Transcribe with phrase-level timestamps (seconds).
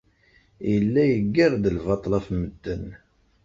[0.71, 2.85] Yella yeggar-d lbaṭel ɣef medden.